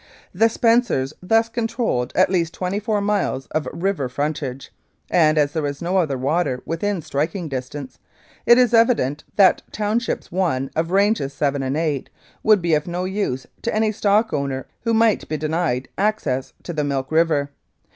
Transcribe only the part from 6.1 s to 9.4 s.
water within striking distance, it is evident